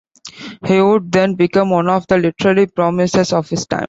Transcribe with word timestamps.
He 0.65 0.81
would 0.81 1.11
then 1.11 1.35
become 1.35 1.69
one 1.69 1.87
of 1.87 2.07
the 2.07 2.17
literary 2.17 2.65
promises 2.65 3.33
of 3.33 3.47
his 3.49 3.67
time. 3.67 3.79